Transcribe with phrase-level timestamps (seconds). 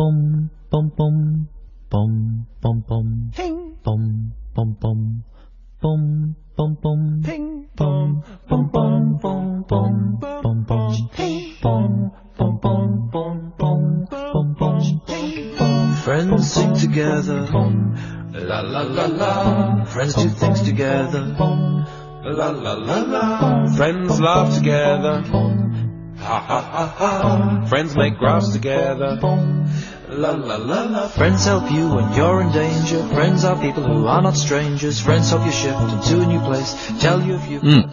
[0.00, 1.44] 嘣嘣嘣
[1.90, 2.10] 嘣
[2.62, 3.04] 嘣嘣，
[3.36, 5.20] 乒嘣嘣嘣
[5.82, 9.92] 嘣嘣嘣，乒嘣嘣嘣嘣嘣
[10.40, 10.78] 嘣嘣，
[11.60, 11.76] 嘣
[12.38, 13.68] 嘣嘣嘣嘣
[14.32, 14.80] 嘣嘣。
[16.04, 17.44] Friends sing together.
[18.32, 19.84] La la la la.
[19.84, 21.36] Friends do things together.
[22.24, 23.66] La la la la.
[23.76, 25.22] Friends laugh together.
[26.16, 27.66] Ha ha ha ha.
[27.66, 29.18] Friends make graphs together.
[30.12, 31.08] La la la la.
[31.08, 32.98] Friends help you when you're in danger.
[33.14, 34.98] Friends are people who are not strangers.
[35.00, 36.74] Friends help you shift into a new place.
[36.98, 37.60] Tell you if you.
[37.62, 37.90] 嗯，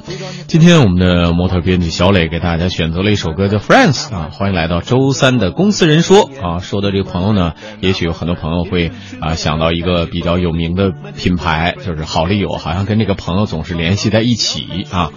[0.47, 6.57] 今天我们的模特编辑小磊给大家选择了一首歌叫《Friends》啊，欢迎来到周三的公司人说啊。
[6.57, 8.91] 说的这个朋友呢，也许有很多朋友会
[9.21, 15.11] 啊想到一个比较有名的品牌，就是好丽友，好像跟这个朋友总是联系在一起啊。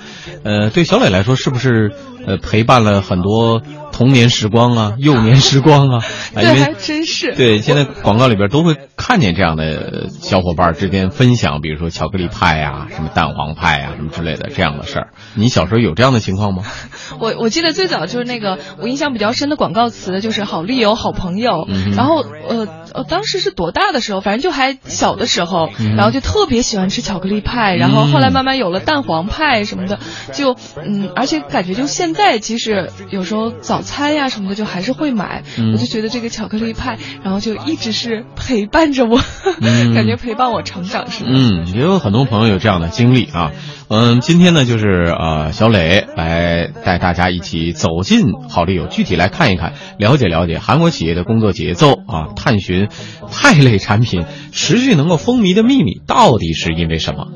[0.45, 1.93] 呃，对小磊来说，是不是
[2.27, 6.05] 呃陪伴了很多童年时光啊、幼年时光啊？
[6.35, 7.35] 啊，因对， 还为真是。
[7.35, 15.09] 对，现在广告里边都会看见这样的小伙伴之间分享，比如说巧克力派呀、什么蛋黄派呀、什么之类的这样的事儿。
[15.35, 16.65] 你小时候有这样的情况吗？
[17.19, 21.65] 我我记得最早就是那个我印象比较深的广告词就是好丽友、好朋友。
[21.69, 24.21] 嗯然后呃呃，当时是多大的时候？
[24.21, 29.99] 反正就还小的时候，嗯然后就特别喜欢吃巧克力派，然后后来慢慢有了蛋黄派什么的，
[30.33, 39.21] 就嗯，而且感觉就现在其实有时候早餐呀什么的就还是会买，嗯我就觉得这个巧克力派，然后就一直是陪伴着我，
[39.60, 41.30] 嗯 感觉陪伴我成长似的。
[41.33, 43.52] 嗯，也有很多朋友有这样的经历啊。
[43.88, 52.88] 嗯，今天呢，就是呃，小磊来带大家一起走进好丽友，具体来看一看，了解了解韩国企业的工作节奏啊，探寻
[53.29, 57.27] 肽类产品持续能够风靡的秘密到底是因为什么？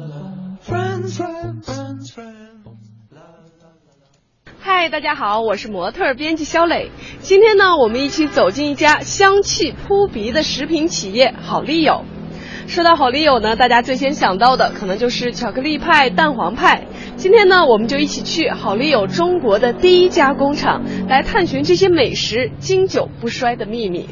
[4.85, 6.91] 嗨，大家好，我是模特编辑肖磊。
[7.21, 12.05] 今天呢，我们一起走进一家香气扑鼻的食品企业好丽友。
[12.67, 16.85] 说到好丽友呢，大家最先想到的可能就是巧克力派、蛋黄派。
[17.17, 24.07] 今天呢，我们就一起去好丽友中国的第一家工厂，来探寻这些美食经久不衰的秘密。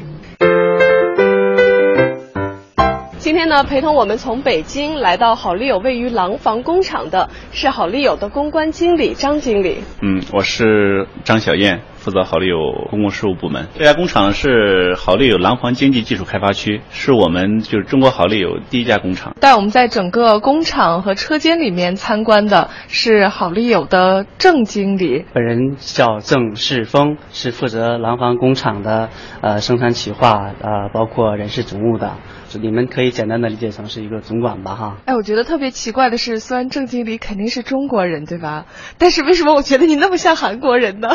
[3.23, 9.77] 今天呢，陪同我们从北京来到好丽友位于廊坊工厂的是好丽友的公关经理张经理。
[10.01, 12.57] 嗯，我是张小燕，负责好丽友
[12.89, 13.67] 公共事务部门。
[13.77, 19.33] 这家工厂是好丽友廊坊经济技术开发区，是我们就是中国好丽友第一家工厂。
[19.39, 25.23] 带我们在整个工厂和车间里面参观的是好丽友的郑经理。
[25.33, 29.09] 本人叫郑世峰，是负责廊坊工厂的
[29.39, 32.17] 呃生产企划呃包括人事总务的，
[32.49, 34.97] 就你们可以简单的理解成是一个总管吧哈。
[35.05, 38.65] 哎，我觉得特别奇怪的是，虽然郑经理肯定是中国人，对吧？
[38.97, 41.09] 但是为什么我觉得你那么像韩国人呢？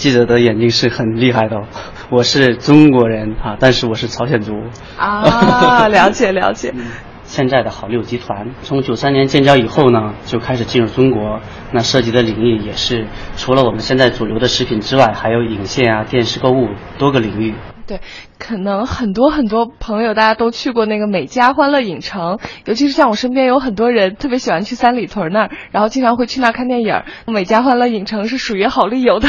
[0.00, 1.62] 记者的眼睛是很厉害的哦，
[2.10, 4.54] 我是中国人啊，但是我是朝鲜族。
[4.96, 6.72] 啊， 了解了解。
[7.24, 11.40] 现在的好丽友集团从九三年建交以后呢，就开始进入中国，
[11.72, 13.06] 那涉及的领域也是
[13.36, 17.54] 除了我们现在主流的食品之外，还有影线啊、电视购物多个领域。
[17.86, 18.00] 对，
[18.38, 27.02] 可能很多很多朋友大家都去过那个美家欢乐影城，尤其是像我身边有很多人特别喜欢去三里屯那儿，然后经常会去那儿看电影。
[27.26, 29.28] 美家欢乐影城是属于好丽友的。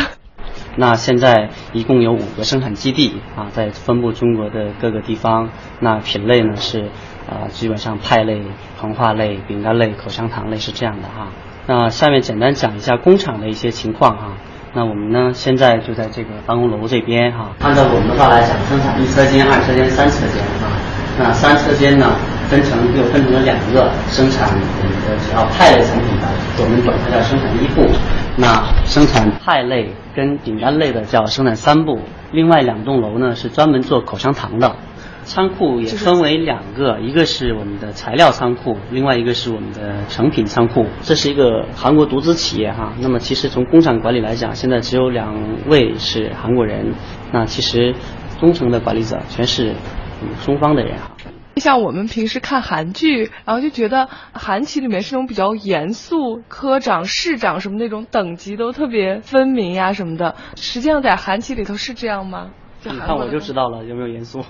[0.76, 5.50] 那现在一共有五个生产基地啊，在分布中国的各个地方。
[5.80, 6.90] 那品类呢是，
[7.30, 8.42] 呃，基本上派类、
[8.80, 11.28] 膨化类、饼干类、口香糖类是这样的哈。
[11.68, 14.34] 那下面简单讲一下工厂的一些情况哈。
[14.74, 17.50] 那我们呢现在就在这个办公楼这边哈。
[17.60, 20.72] 按照我们的话来讲，生产一车间、二车间、三车间啊。
[21.20, 22.16] 那三车间呢
[22.52, 26.28] 分成又分成了两个生产呃只要派类产品的，
[26.62, 27.88] 我们管它叫生产一部。
[28.36, 32.00] 那生产派类跟饼干类的叫生产三部，
[32.34, 34.76] 另外两栋楼呢是专门做口香糖的。
[35.24, 40.86] 仓库也分为两个，一个是我们的材料仓库，另外一个是我们的成品仓库。
[41.04, 42.92] 这是一个韩国独资企业哈。
[43.00, 45.34] 那么其实从工厂管理来讲，现在只有两
[45.68, 46.94] 位是韩国人，
[47.32, 47.96] 那其实
[48.42, 49.74] 中层的管理者全是
[50.22, 51.11] 嗯中方的人哈。
[51.58, 60.36] 像我们平时看韩剧，然后就觉得韩企里面是那种比较严肃，科长、市长什么那种等级都特别分明呀什么的。
[60.56, 62.52] 实际上在韩企里头是这样吗？
[62.84, 64.44] 你看我就知道了有没有严肃。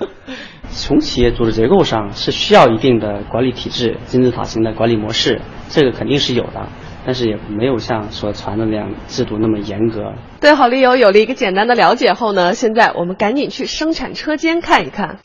[0.68, 5.40] 从企业组织结构上是需要一定的管理体制、金字塔型的管理模式，
[5.70, 6.68] 这个肯定是有的，
[7.06, 10.12] 但是也没有像所传的那样制度那么严格。
[10.38, 15.16] 对好丽友有了一个简单的了解后呢，现在我们赶紧去生产车间看一看。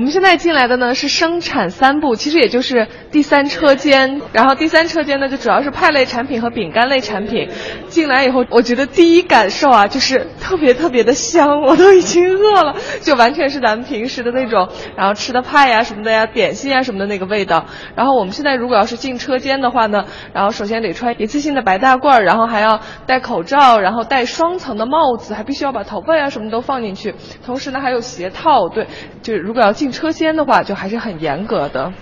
[0.00, 4.22] 我们现在进来的呢是生产三部，其实也就是第三车间。
[4.32, 7.50] 然后第三车间呢就主要是派类产品和饼干类产品。
[7.90, 17.66] 进来以后，我觉得第一感受啊就是特别特别的香，我都已经饿了，就完全是咱们平时的那种，然后吃的派呀什么的呀、点心啊什么的那个味道。
[17.94, 27.14] 然后我们现在如果要是进车间的话呢，然后首先得穿一次性的白大褂，然后还要戴口罩，然后戴双层的帽子，还必须要把头发呀什么都放进去。
[27.44, 28.86] 同时呢还有鞋套，对，
[29.20, 31.92] 就是如果要进车间的话，就还是很严格的。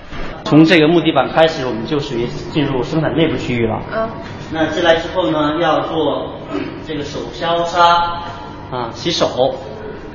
[0.45, 3.83] 从这个木地板开始，我们就属于进入生产内部区域了。
[3.95, 4.09] 嗯。
[4.51, 6.39] 那进来之后呢，要做
[6.87, 8.23] 这个手消杀
[8.71, 9.55] 啊，洗手，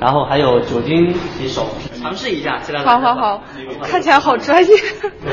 [0.00, 1.68] 然后还有酒精洗手，
[2.02, 2.58] 尝试一下。
[2.58, 2.82] 进来。
[2.82, 3.42] 好好好，
[3.82, 4.74] 看起来好专业。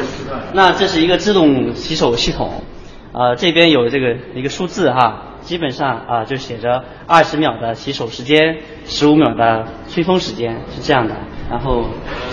[0.54, 2.64] 那这是一个自动洗手系统，
[3.12, 11.16] 呃，这边有这个一个数字哈，基本上啊就写着二十秒的洗手时间，十五秒的吹风时间是这样的，
[11.52, 11.86] 然后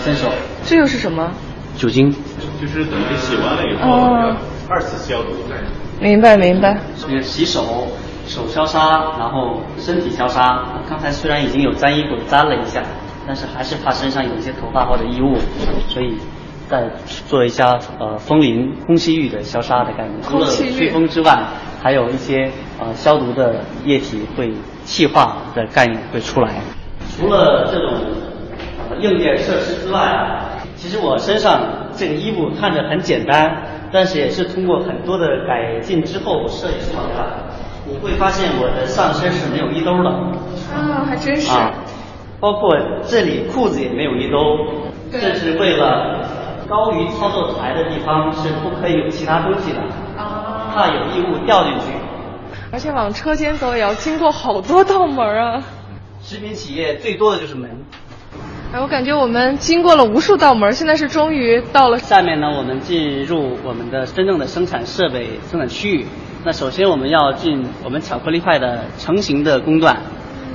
[0.03, 0.29] 伸手。
[0.65, 1.29] 这又是什么？
[1.75, 2.09] 酒精。
[2.59, 4.35] 就是等于洗完了以后，
[4.69, 5.29] 二次消毒。
[5.99, 6.79] 明白明白。
[7.21, 7.87] 洗手、
[8.25, 8.79] 手消杀，
[9.19, 10.65] 然后身体消杀。
[10.89, 12.81] 刚才虽然已经有沾衣服沾了一下，
[13.27, 15.37] 但是还是怕身上有一些头发或者衣物，
[15.89, 16.17] 所以
[16.69, 16.89] 再
[17.27, 20.21] 做一下呃风淋空气浴的消杀的概念。
[20.21, 21.43] 除了吹风之外，
[21.81, 26.55] 还有一些呃消毒的液体会气化的概念会出来。
[27.17, 27.93] 除了这种
[28.99, 30.39] 硬件设施之外，
[30.75, 31.61] 其实我身上
[31.95, 33.63] 这个衣服看着很简单。
[33.91, 37.43] 但是也是通过很多的改进之后设计出来的。
[37.87, 40.09] 你会发现我的上身是没有衣兜的。
[40.71, 41.49] 啊，还真是。
[41.49, 41.73] 啊，
[42.39, 42.77] 包括
[43.07, 44.37] 这里裤子也没有衣兜，
[45.11, 46.23] 这是为了
[46.67, 49.79] 高于操作台的地方是不可以有其他东西的，
[50.21, 51.85] 啊怕有异物掉进去。
[52.71, 55.63] 而且往车间走也要经过好多道门啊。
[56.21, 57.71] 食品企业最多的就是门。
[58.71, 62.47] 哎，我感觉我们经过了无数道门，现在是终于到了下面呢。
[62.55, 66.05] 我们进入我们的真正的生产设备生产区域。
[66.45, 69.97] 那首先我们要进我们巧克力派的成型的工段。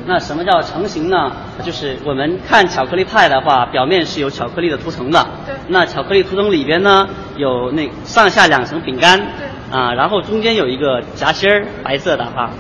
[0.07, 1.33] 那什么叫成型呢？
[1.65, 5.27] 就是我们看巧克力派的话，表面是有巧克力的涂层的。
[5.45, 5.53] 对。
[5.67, 9.19] 那巧克力涂层里边呢，有那上下两层饼干。
[9.19, 9.77] 对。
[9.77, 12.51] 啊，然后中间有一个夹心儿，白色的哈。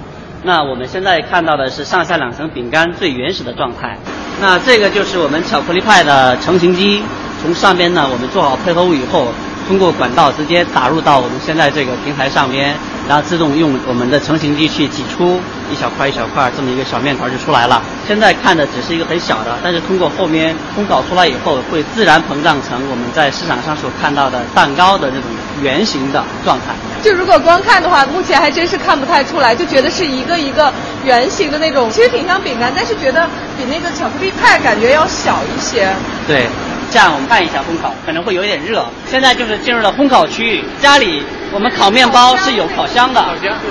[0.42, 3.96] 那我们现在看到的是上下两层饼干最原始的状态。
[4.40, 7.02] 那这个就是我们巧克力派的成型机，
[7.42, 9.28] 从上边呢，我们做好配合物以后，
[9.66, 12.74] 通过管道直接打入到我们现在这个平台上边，
[13.08, 15.40] 然后自动用我们的成型机去挤出
[15.72, 17.82] 一小块一小块这么一个小面团就出来了。
[18.06, 25.24] 现在看的只是一个很小的，但是通过后面烘烤出来以后，会自然膨胀成我们在市场上所看到的蛋糕的这种
[25.62, 26.74] 圆形的状态。
[27.02, 30.72] 就如果光看的话，目前还真是看不太出来，就觉得是一个一个
[31.04, 33.26] 圆形的那种，其实挺像饼干，但是觉得
[33.56, 35.94] 比那个巧克力派感觉要小一些。
[36.26, 36.48] 对，
[36.94, 38.86] 这样我们看一下烘烤，可能会有点热。
[39.04, 43.20] 现在就是进入了烘烤区域，家里我们烤面包是有烤箱的，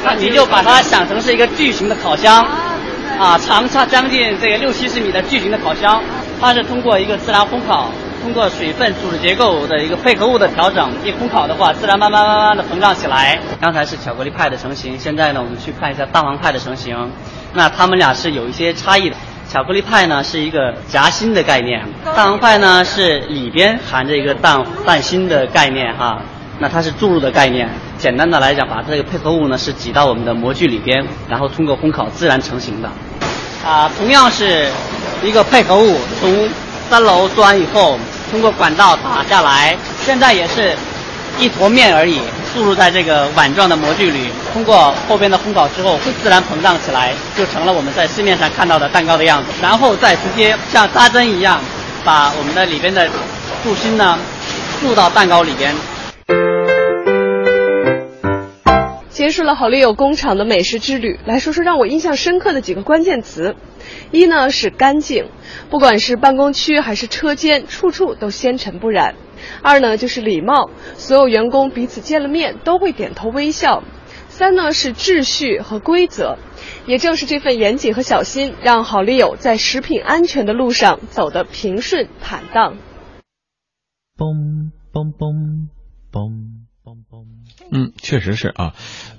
[0.03, 2.45] 那你就把它想成是一个巨型的烤箱，
[3.17, 6.03] 啊，长差将近这个六七十米的巨型的烤箱，
[6.41, 7.89] 它是通过一个自然烘烤。
[8.21, 13.39] 通过水分组织结构的一个配合物的调整，一烘烤的话，自然慢慢慢慢的膨胀起来。
[13.59, 17.09] 刚才是巧克力派的成型，现在呢，我们去看一下蛋黄派的成型。
[17.53, 19.15] 那它们俩是有一些差异的。
[19.51, 21.85] 巧克力派呢是一个夹心的概念，
[22.15, 26.19] 蛋黄派呢是里边含着一个蛋蛋心的概念哈。
[26.59, 27.69] 那它是注入的概念。
[27.97, 32.89] 简单的来讲，把这个配合物呢是挤到我们的模具里边，然后通过烘烤自然成型的。
[33.65, 34.67] 啊，同样是
[35.23, 36.47] 一个配合物，从
[36.89, 37.97] 三楼做完以后。
[38.31, 40.75] 通过管道打下来，现在也是
[41.39, 42.19] 一坨面而已，
[42.53, 44.29] 注入在这个碗状的模具里。
[44.53, 49.49] 通过后边的烘烤之后，会自然膨胀起来，就成了我们在市面上看到的蛋糕的样子。
[49.61, 51.59] 然后再直接像扎针一样，
[52.03, 53.09] 把我们的里边的
[53.63, 54.17] 镀锌呢
[54.79, 55.73] 注到蛋糕里边。
[59.09, 63.55] 结束了好丽友工厂的美食之旅，来说说让我印象深刻的几个关键词。
[64.11, 65.29] 一呢是干净，
[65.69, 69.15] 不管是办公区还是车间，处处都纤尘不染。
[69.61, 73.83] 二呢就是礼貌，所有员工彼此见了面都会点头微笑。
[74.29, 76.37] 三呢是秩序和规则，
[76.87, 82.77] 也正是这份严谨和小心，让好丽友在食品安全的路上走得平顺坦荡。
[84.17, 85.67] 嘣嘣嘣
[86.11, 86.29] 嘣
[86.83, 87.25] 嘣嘣。
[87.71, 88.73] 嗯，确实是啊，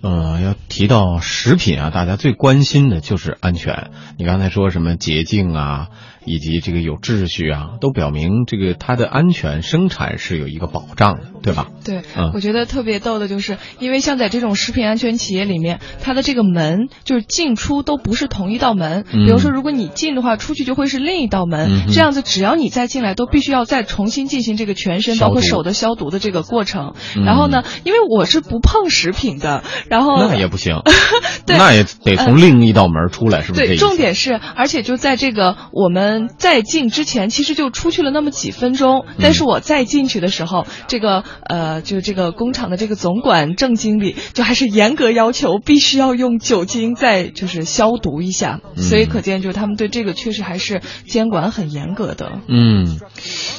[0.06, 3.90] 嗯，要提到食品啊，大家最关心的就是安全。
[4.18, 5.88] 你刚才说什么洁净啊，
[6.24, 11.68] 以及这个有秩序啊，都表明这个它的安全生产是有一个保障的，对吧？
[11.84, 19.04] 对，嗯我觉得特别逗的就是，因为像在这种食品安全企业里面，它的这个门就是进出都不是同一道门。
[19.12, 21.84] 嗯比如说，如果你进的话，出去就会是另一道门。
[21.86, 26.94] 嗯这样子，只要你再进来，都必须要再重新进行这个全身包括手的消毒的这个过程。
[27.16, 30.76] 嗯然后呢，因为我是不碰食品的，然后那也不行，
[31.46, 39.04] 对那也得从另一道门出来，是不是对，重点是，而且就在这个我们在进之前，其实就出去了那么几分钟。
[39.20, 48.60] 但嗯是我再进去的时候，这个呃，就是这个工厂的这个总管郑经理，就还是严格要求必须要用酒精再就是消毒一下。
[48.76, 52.40] 嗯所以可见，就是他们对这个确实还是监管很严格的。
[52.48, 52.98] 嗯，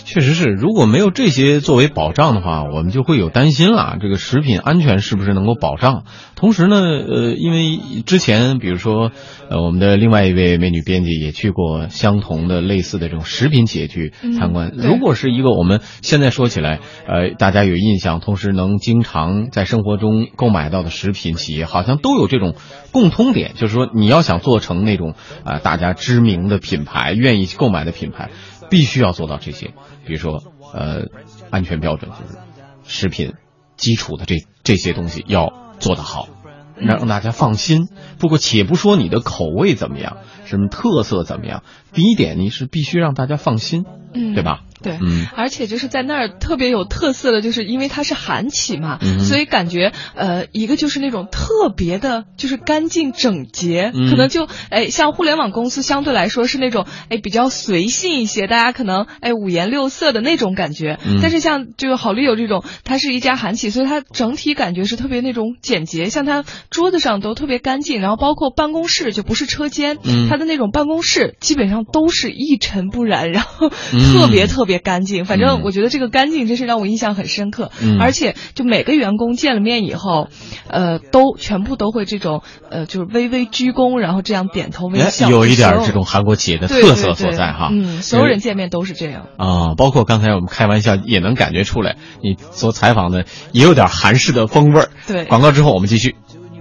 [0.06, 6.04] 确实是，如果没有这些作为保障的话，我们就会有担心了，这个食品安全是不是能够保障？
[6.36, 9.12] 同时呢，呃，因为之前比如说，
[9.50, 14.72] 呃，我们的另外一位美女编辑也去过相同的类似的这种食品企业去参观。
[14.76, 22.56] 嗯如果是一个我们现在说起来，呃，大家有印象，同时能经常在生活中购买到的食品企业，好像都有这种
[22.92, 28.30] 共通点，就是说你要想做成那种啊、大家知名的品牌，愿意购买的品牌，
[28.70, 29.74] 必须要做到这些，
[30.06, 31.06] 比如说呃，
[31.50, 32.38] 安全标准就是
[32.84, 33.34] 食品
[33.78, 36.28] 基础的这这些东西要做得好，
[36.78, 37.88] 让让大家放心。
[38.20, 41.64] 不过且不说你的口味怎么样，什么特色怎么样，
[41.94, 44.62] 第一点你是必须让大家放心，嗯对吧？
[44.86, 45.26] 对，嗯。
[45.36, 54.10] 而且就是在那儿特别有特色的，就是因为它是韩企嘛，嗯所以感觉呃，一个就是那种特别的，就是干净整洁，嗯。
[54.12, 61.20] 可能就哎，像互联网公司相对来说是那种哎比较随性一些，大家可能哎五颜六色的那种感觉，嗯。
[61.22, 70.28] 但是像这个好丽友这种，它是一家韩企，所以它整体感觉是特别那种简洁，像它桌子上都特别干净，然后包括办公室就不是车间，嗯。
[70.30, 74.14] 它的那种办公室基本上都是一尘不染，然后嗯。
[74.14, 80.30] 特别特别干净，反嗯正我觉得这个干净真是让我印象很深刻，嗯而且就每个员工见了面以后，
[80.68, 87.70] 呃，都全部都会这种呃，就是微微鞠躬，然后这样点头微哎笑，有一点这种韩国企业的特色所在哈。
[87.72, 89.28] 嗯，所有人见面都是这样。
[89.38, 94.90] 啊，包括刚才我们开玩笑也能感觉出来，你所采访的也有点韩式的风味儿。
[95.08, 96.16] 对广告之后我们继续。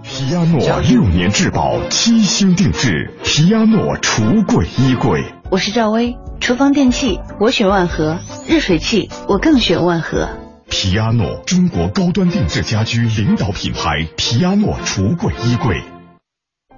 [0.07, 5.25] 皮亚诺六年质保，七星定制，皮亚诺橱柜衣柜。
[5.51, 10.29] 我是赵薇，厨房电器我选万和，热水器我更选万和。
[10.69, 15.83] 皮阿诺，中国高端定制家居领导品牌，皮阿诺橱柜衣柜。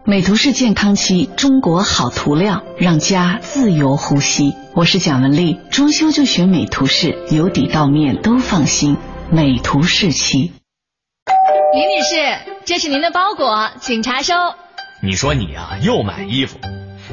[0.04, 4.54] 美图仕健康漆，中国好涂料，让家自由呼吸。
[4.72, 8.96] 我是蒋雯丽，装修就选美图仕，由底到面都放心。
[9.32, 10.52] 美图仕漆。
[11.74, 14.32] 李女士，这是您的包裹，请查收。
[15.02, 16.56] 你说你啊，又买衣服，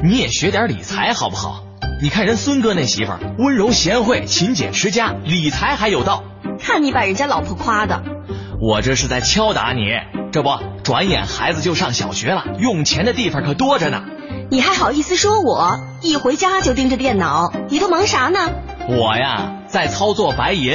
[0.04, 1.63] 你也学点理财好不好？
[2.02, 6.24] 你看人孙哥那媳妇儿，温柔贤惠、勤俭持家，理财还有道。
[6.60, 8.02] 看你把人家老婆夸的。
[8.60, 9.82] 我这是在敲打你，
[10.32, 10.50] 这不，
[10.82, 14.04] 转眼孩子就上小学了，用钱的地方可多着呢。
[14.50, 15.78] 你还好意思说我？
[16.02, 18.50] 一回家就盯着电脑，你都忙啥呢？
[18.88, 20.74] 我呀，在操作白银，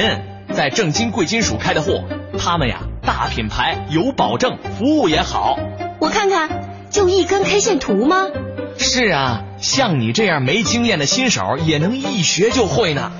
[0.52, 2.02] 在正金贵金属开的户，
[2.38, 5.58] 他们呀，大品牌有保证，服务也好。
[6.00, 6.48] 我看看，
[6.90, 8.26] 就一根 K 线图吗？
[8.78, 13.12] 是啊，像你这样没经验的新手也能一学就会呢。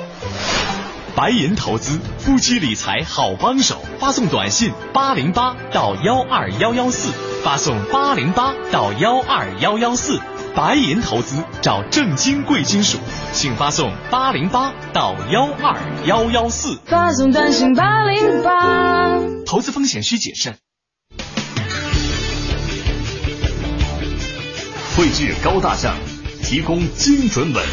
[1.15, 3.83] 白银投资，夫妻理财好帮手。
[3.99, 10.19] 发送短信八零八到幺二幺幺四，发送八零八到幺二幺幺四。
[10.55, 12.99] 白银投资找正金贵金属，
[13.33, 16.79] 请发送八零八到幺二幺幺四。
[16.87, 19.19] 发送短信八零八。
[19.47, 20.57] 投资风险需谨慎。
[24.97, 25.95] 汇聚高大上，
[26.51, 27.65] 提供精准稳。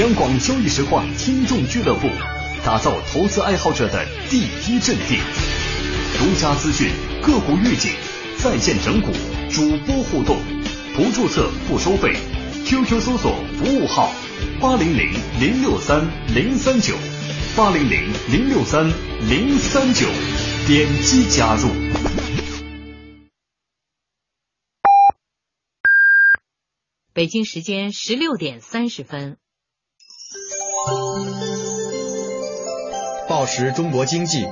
[0.00, 2.06] 央广交易实况听众俱乐部，
[2.62, 5.18] 打造投资爱好者的第一阵地。
[6.18, 6.90] 独家资讯、
[7.22, 7.90] 个股预警、
[8.36, 9.12] 在线整股、
[9.50, 10.36] 主播互动，
[10.94, 12.14] 不注册不收费。
[12.66, 14.12] QQ 搜索服务号
[14.60, 16.92] 八零零零六三零三九
[17.56, 18.92] 八零零零六三
[19.26, 20.06] 零三九，
[20.66, 22.25] 点击加入。
[27.16, 29.38] 北京时间十六点三十分。
[33.26, 34.44] 报时中国经济，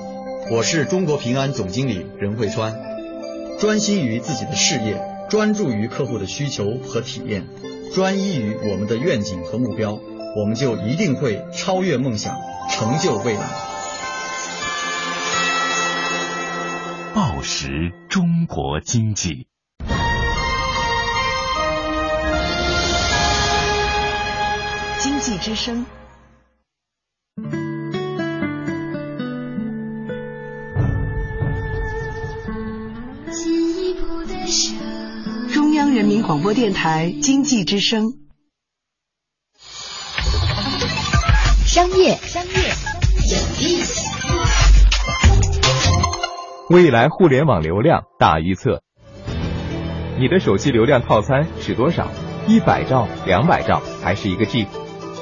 [0.51, 2.75] 我是中国平安总经理任慧川。
[3.61, 7.47] 专心于自己的事业，专注于客户的需求和体验，
[7.95, 10.01] 专一于我们的愿景和目标，
[10.35, 12.35] 我们就一定会超越梦想，
[12.71, 13.47] 成就未来。
[17.15, 19.49] 报时中国经济。
[25.35, 25.85] 经之声。
[35.53, 38.05] 中央人民广播电台经济之声。
[41.65, 44.09] 商业商业有意思。
[46.71, 48.83] 未来互联网流量大预测。
[50.19, 52.09] 你的手机流量套餐是多少？
[52.47, 54.67] 一百兆、两百兆，还是一个 G？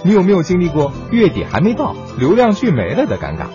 [0.05, 3.47] 你有没有经历过月底还没到，流量剧没了的尴尬？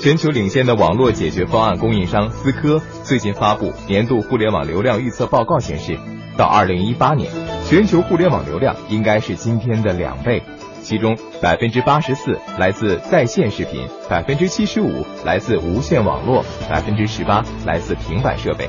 [0.00, 5.98] 全球领先的网络解决方案供应商思科最近发布年度互联网流量预测报告，显示，
[6.36, 7.30] 到二零一八年，
[7.68, 10.42] 全球互联网流量应该是今天的两倍，
[10.82, 18.68] 其中百分之八十四来自在线视频，百分之七十五来自无线网络，百分之十八来自平板设备。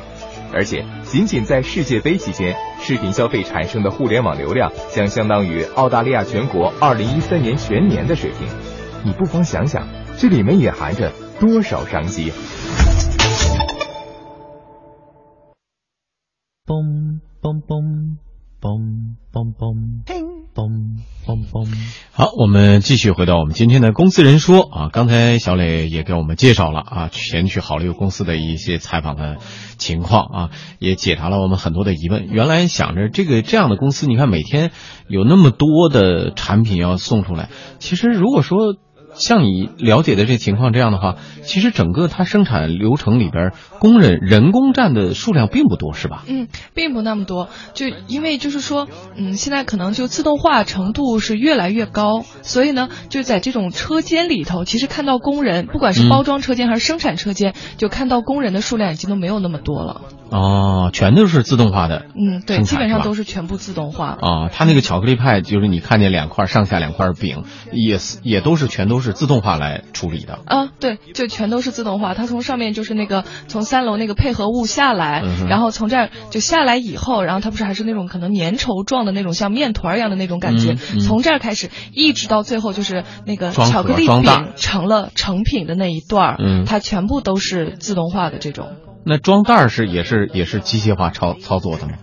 [0.53, 8.47] 而且，仅仅在世界杯期间，视频消费产生的互联网流量将相当于澳大利亚全国二零一三年全年的水平。
[9.03, 9.87] 你不妨想想，
[10.17, 12.31] 这里面隐含着多少商机？
[16.65, 18.17] 嘣嘣嘣
[18.59, 20.26] 嘣嘣嘣，嘣
[20.57, 21.67] 嘣嘣。
[22.11, 29.37] 好，我们继续回到我们今天的公司人说啊，刚才小磊也给我们介绍了啊，前去好利友公司的一些采访的
[29.77, 30.49] 情况啊，
[30.79, 32.27] 也解答了我们很多的疑问。
[32.27, 34.71] 原来想着这个这样的公司，你看每天
[35.07, 37.49] 有那么多的产品要送出来，
[37.79, 38.75] 其实如果说。
[39.19, 46.23] 像你了解的这情况这样的话，其实整个它生产流程里边，工人人工占的数量并不多，是吧？
[46.27, 60.01] 嗯，并不那么多，就因为就是说，嗯，现在可能就自动化程度是越来越高，所以呢，就在这种车间里头，其实看到工人，不管是包装车间还是生产车间，就看到工人的数量已经都没有那么多了。
[60.31, 62.05] 哦，全都是自动化的。
[62.15, 64.17] 嗯，对，基本上都是全部自动化。
[64.19, 70.39] 啊，它那个巧克力派，就是你看见两块上下两块饼，也也都是全都是自动化来处理的。
[70.45, 72.13] 啊，对，就全都是自动化。
[72.13, 84.23] 它从上面就是那个从三楼那个配合物下来，嗯然后从这儿就下来以后，然后它不是还是那种可能粘稠状的那种像面团一样的那种感觉，嗯嗯从这儿开始一直到最后就是那个巧克力饼
[84.55, 88.71] 成了成品的那一段儿，嗯它全部都是自动化的这种。
[89.07, 91.93] 那装袋儿是也是也是机械化操操作的吗？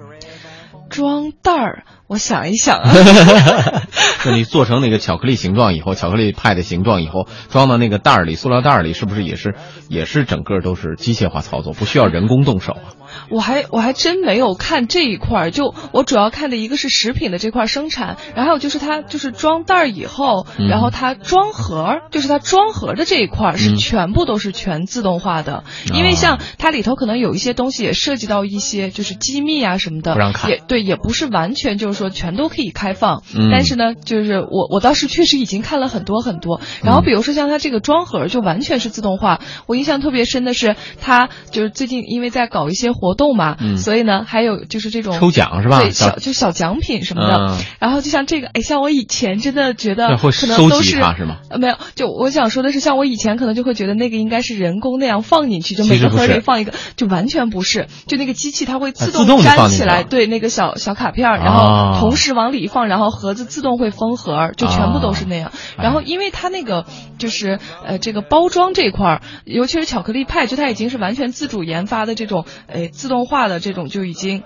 [0.91, 2.91] 装袋儿，我想一想啊，
[4.25, 9.55] 那你做成那个巧克力形状以后，巧克力派的形状以后，装到那个袋儿里，塑料袋儿里，是不是也是
[9.89, 12.89] 也是整个都是机械化操作，不需要人工动手啊？
[13.31, 20.69] 我还我还真没有看这一块儿，就我主要看的一个是食品的这块生产，然后还有就是它就是装袋儿以后，嗯。
[20.69, 23.77] 然后它装盒儿，就是它装盒的这一块儿是嗯。
[23.77, 30.51] 全部都是全自动化的，因为像它里头可能有一些东西也涉及到一些就是机密啊什么的，不让看。
[30.51, 33.51] 也对，也不是完全就是说全都可以开放，嗯。
[33.51, 43.77] 但是呢，就是我我当时确实已经看了很多很多，然后比如说像它这个装盒儿就完全是自动化，我印象特别深的是它就是最近因为在搞一些活动嘛，嗯。
[43.77, 45.81] 所以呢还有就是这种抽奖是吧？
[45.81, 47.59] 对，小小就小奖品什么的，嗯。
[47.79, 51.15] 然后就像这个，哎，像我以前真的觉得可能都是是吗？
[51.51, 65.51] 呃，没有，就我想说的是，像我以前可能就会觉得那个应该是人工那样放进去，就每个盒里放一个，就完全不是，就那个机器它会自动粘起来，对那个小小卡片儿，然啊后同时往里一放，然后盒子自动会封盒，就全部都是那样。
[65.77, 65.85] 哎。
[65.85, 66.87] 然后因为它那个
[67.19, 74.45] 就是呃这个包装这块儿，尤其是巧克力派，就它已经是完全自主研发的这种呃自动化的这种就已经。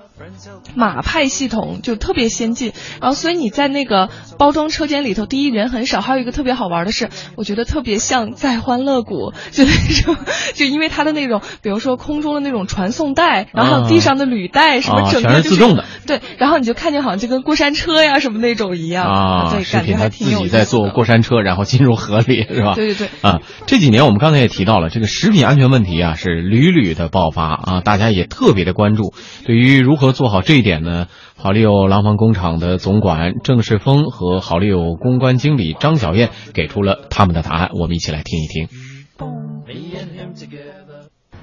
[0.75, 9.71] 马派系统就特别先进，然后所以你在那个包装车间里头，第一人很少，还有一个特别好玩的是，我觉得特别像在欢乐谷， 就那
[10.03, 10.17] 种，
[10.55, 22.75] 就因为它的那种，比如说空中的那种传送带，然后地上的履带，什么整个就是是自动的对，然后你就看见好像就跟过山车呀什么那种一样啊，对，感觉还挺有意思己在坐过山车，然后进入河里，是吧？
[22.75, 29.13] 对对对啊，这几年我们刚才也提到了，这个食品安全问题啊是屡屡的爆发啊，大家也特别的关注。
[29.45, 38.69] 对于如何做好这一点呢，好利友廊坊工厂的总管郑世峰和好利友公关经理张小燕给出了他们的答案，我们一起来听一听。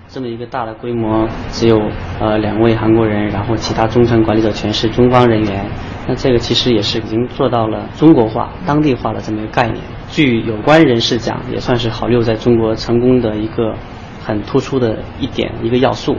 [0.07, 1.77] 这么一个大的规模，只有
[2.21, 5.69] 呃两位韩国人，然后其他中层管理者全是中方人员。
[6.07, 9.83] 那这个其实也是已经做到了中国化、当地化的这么一个概念。
[10.09, 13.75] 据有关人士讲，也算是好六在中国成功的一个
[14.23, 16.15] 很突出的一点一个要素。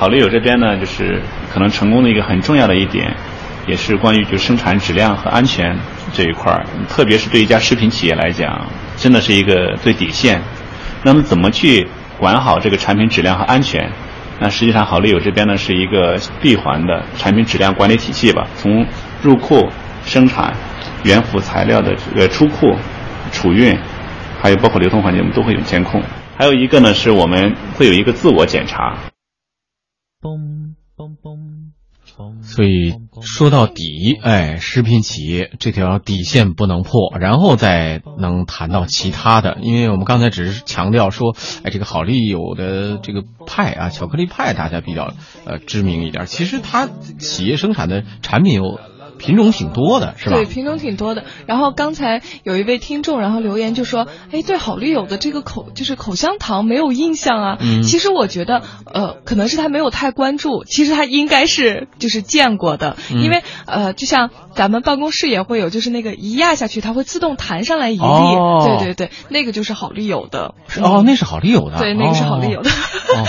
[0.00, 1.20] 好利友这边呢，就是
[1.52, 3.14] 可能成功的一个很重要的一点，
[3.66, 5.76] 也是关于就生产质量和安全
[6.14, 10.40] 这一块儿，特别是对一家食品企业来讲，真的是一个最底线。
[11.04, 11.86] 那么怎么去
[12.18, 13.92] 管好这个产品质量和安全？
[14.38, 18.86] 那实际上好利友这边呢是一个闭环的产品质量管理体系吧，从
[19.20, 19.68] 入库、
[20.06, 20.54] 生产、
[21.04, 22.74] 原辅材料的这个出库、
[23.32, 23.78] 储运，
[24.40, 26.02] 还有包括流通环节，我们都会有监控。
[26.38, 28.96] 还有一个呢，是我们会有一个自我检查。
[32.42, 39.58] 所以说到底，哎，食品企业这条底线不能破，然后再能谈到其他的。
[39.62, 46.26] 因为我们刚才只是强调说，哎，这个好丽友的这个派啊，巧克力派大家比较呃知名一点。
[46.26, 48.78] 其实它企业生产的产品有。
[49.20, 50.36] 品种挺多的，是吧？
[50.36, 51.24] 对，品种挺多的。
[51.46, 68.02] 然后刚才有一位听众，然后留言就说：“哎，对好丽友的这个口就是口香糖没有印象啊。”嗯，其实我觉得，呃，可能是他没有太关注，其实他应该是就是见过的，嗯、因为呃，就像咱们办公室也会有，就是那个一压下去，它会自动弹上来一粒。
[68.02, 70.54] 哦，对对对，那个就是好丽友的。
[70.80, 71.78] 哦，那是好丽友的。
[71.78, 72.70] 对，那个是好丽友的。
[72.70, 73.26] 哦。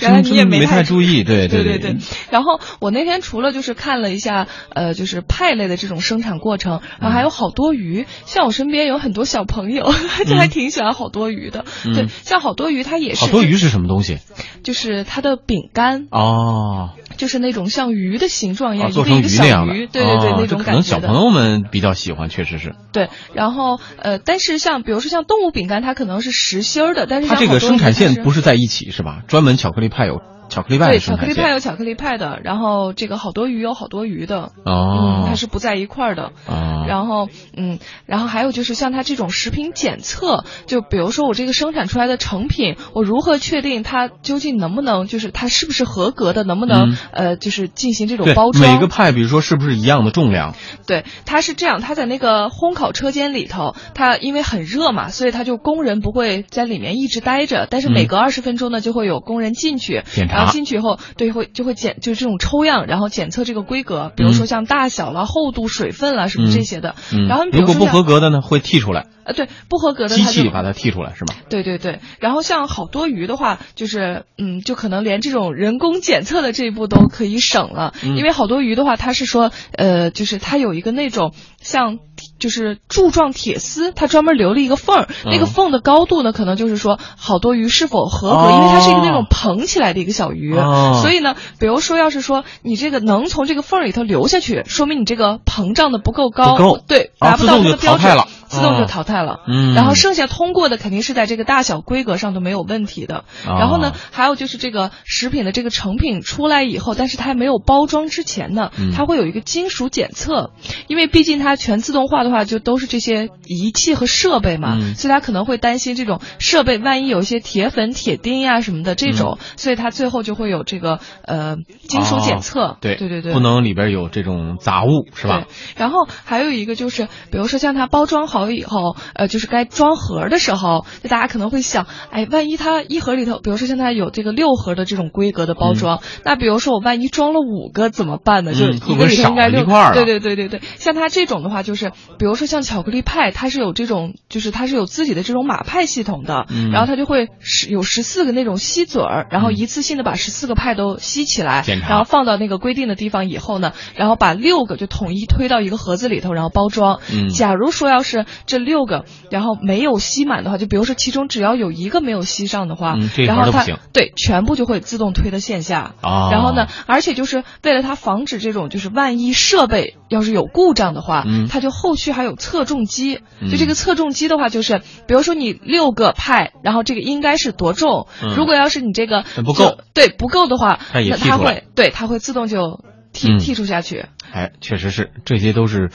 [0.00, 1.96] 原来你也没太注意，对对对对。
[2.30, 8.06] 然后我那天除了就是看了一下，呃，就是派类的这种生产过程，然后还有好多鱼。
[8.24, 9.92] 像我身边有很多小朋友，
[10.26, 11.64] 就还挺喜欢好多鱼的。
[11.84, 13.24] 对，像好多鱼，它也是。
[13.24, 14.18] 好多鱼是什么东西？
[14.62, 19.74] 就是它的饼干哦，就是那种像鱼的形状一样，做成鱼那样的。
[19.74, 20.64] 对对对，那种感觉。
[20.64, 22.74] 可能小朋友们比较喜欢，确实是。
[22.92, 29.22] 对，然后呃，但是像比如说像动物饼干，它可能是实心儿的，但是它这个生产线不是在一起是吧？
[29.26, 30.20] 专门巧克力派有。
[30.48, 48.74] 巧克力派对，巧克力派有巧克力派的，然后这个好多鱼有好多鱼的，哦，嗯，它是不在一块儿的，哦，然后嗯，然后还有就是像它这种食品检测，就比如说我这个生产出来的成品，我如何确定它究竟能不能，就是它是不是合格的，能不能、嗯、呃，就是进行这种包装？
[48.74, 50.54] 每个派，比如说是不是一样的重量？
[50.86, 60.98] 对，它是这样，它在那个烘烤车间里头，它因为很热嘛，所以它就工人不会在里面一直待着，但是每隔二十分钟呢，就会有工人进去检查，然后进去以后。
[61.16, 66.94] 对，会就会检就是这种抽样，然后检测这个规格，比如说像大小啦、厚度、水分啦，什么这些的。
[67.12, 69.06] 嗯、然后如果不合格的呢，会剔出来。
[69.26, 71.34] 呃，对，不合格的机器把它剔出来是吗？
[71.50, 72.00] 对对对。
[72.20, 81.98] 然后像好多鱼的话，就是嗯，就可能连这种人工检测的这一步都可以省了，嗯、因为好多鱼的话，它是说呃，就是它有一个那种像
[82.38, 98.16] 就是柱状铁丝，它专门留了一个缝儿，嗯、那个缝的高度呢，可能就是说好多鱼是否合格，哦、因为它是一个那种膨起来的一个小鱼，哦、所以呢，比如说要是说你这个能从这个缝里头流下去，说明你这个膨胀的不够高，不够，对，达不到这个标准，
[98.48, 99.40] 自动就淘汰了。
[99.48, 103.24] 嗯，然后剩下通过的肯定是在这个大小规格上都没有问题的。
[103.46, 110.50] 哦、然后呢，还有就是这个食品的这个成品出来以后，但是它还没有包装之前呢，嗯、它会有一个金属检测，
[110.88, 121.56] 因为毕竟它全自动化的话，就都是这些仪器和设备嘛，嗯、所以它可能会担心这种设备万一有一些铁粉、铁钉呀、什么的这种，所以它最后就会有这个呃
[121.88, 122.60] 金属检测。
[122.66, 125.46] 哦、对对对对，不能里边有这种杂物，是吧？
[125.76, 138.52] 然后还有一个就是，比如说像它包装好以后，呃，就是该装盒的时候，就大家可能会想，哎，万一它一盒里头，比如说现在有这个六盒的这种规格的包装，嗯、那比如说我万一装了五个怎么办呢？
[138.52, 157.00] 就一个里头应该六块对对对对对，像它这种的话，就是比如说像巧克力派，它是有这种，就是它是有自己的这种马派系统的，嗯、然后它就会十有十四个那种吸嘴儿，然后一次性的把十四个派都吸起来，然后放到那个规定的地方以后呢，然后把六个就统一推到一个盒子里头，然后包装。
[157.12, 165.94] 嗯，假如说要是这六个，然后没有吸满的话，就比如说其中只要有一个没有吸上的话，嗯、然后它对全部就会自动推到线下。
[166.00, 173.20] 啊，然后呢，而且就是为了它防止这种就是万一设备要是有故障的话，嗯，它就后续还有测重机。
[173.40, 178.06] 嗯、就这个测重机的话，就是比如说你六个派，然后这个应该是多重？
[178.22, 182.80] 嗯、如果要是你这个不够，对不够的话，它那它会对它会自动就
[183.12, 184.06] 剔剔除下去。
[184.32, 185.90] 哎，确实是，这些都是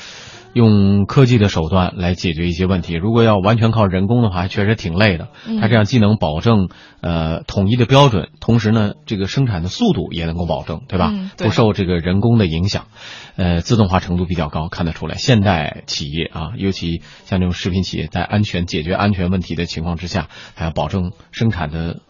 [0.54, 2.94] 用科技的手段来解决一些问题。
[2.94, 5.30] 如果要完全靠人工的话，确实挺累的。
[5.60, 6.70] 它这样既能保证
[7.02, 11.12] 呃统一的标准，同时呢，这个生产的速度也能够保证，对吧？
[11.14, 12.88] 嗯、对不受这个人工的影响。
[13.38, 15.16] 呃，自动化程度比较高，看得出来。
[15.16, 22.02] 现代企业啊，尤其像这种食品企业，在安全解决安全问题的情况之下，还要保证生产的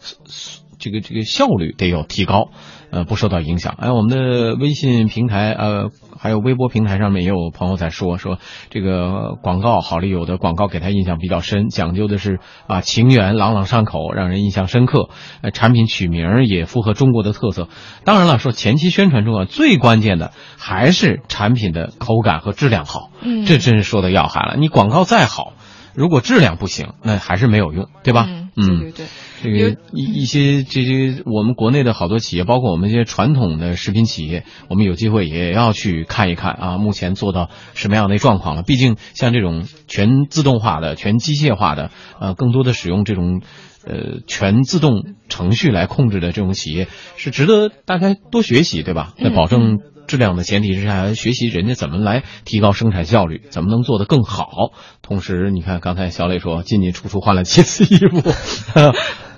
[0.82, 2.50] 这个这个效率得有提高。
[2.92, 3.74] 呃，不受到影响。
[3.78, 8.38] 哎，我们的微信平台，呃，还有微博平台上面也有朋友在说，说
[8.70, 15.08] 这个广告，好丽友的广告给他印象比较深，讲究的是啊情缘，朗朗上口，让人印象深刻。
[15.42, 17.70] 呃，产品取名也符合中国的特色。
[18.04, 23.10] 当然了，说前期宣传中啊，最关键的还是产品的口感和质量好。
[23.22, 24.58] 嗯，这真是说的要害了。
[24.58, 25.54] 你广告再好。
[25.96, 28.28] 如果质量不行，那还是没有用，对吧？
[28.30, 29.06] 嗯，嗯对对对。
[29.44, 38.62] 这个一一些这些我们国内的好多企业，包括我们一些传统的食品企业，我们有机会也要去看一看啊，目前做到什么样的状况了？
[38.62, 43.42] 毕竟像这种全自动化的、全机械化的，呃，更多的使用这种
[43.84, 49.14] 呃全自动程序来控制的这种企业，是值得大家多学习，对吧？
[49.18, 49.80] 那保证
[50.12, 54.74] 质量的前提之下，学习人家怎么来提高生产效率，怎么能做得更好。
[55.02, 58.30] 同时，你看刚才小磊说进进出出换了七次衣服，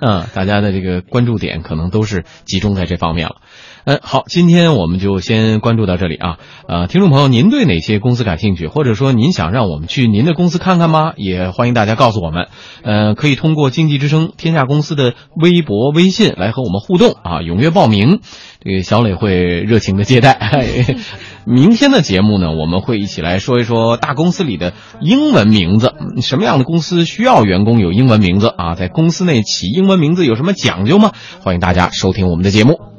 [0.06, 3.38] 嗯，大家的这个关注点可能都是集中在这方面了。
[3.86, 6.38] 嗯，好，今天我们就先关注到这里啊。
[6.68, 11.13] 呃，听众朋友，您对哪些公司感兴趣，或者说您想让我们去您的公司看看吗？
[11.16, 12.48] 也欢迎大家告诉我们。
[12.84, 18.20] 呃，可以通过经济之声天下公司的微博、微信来和我们互动啊，踊跃报名。
[18.62, 20.34] 这个小磊会热情的接待。
[21.45, 28.75] 明天的节目呢，我们会一起来说一说大公司里的英文名字，什么样的公司需要员工有英文名字啊？
[28.75, 31.12] 在公司内起英文名字有什么讲究吗？
[31.41, 32.92] 欢迎大家收听我们的节目。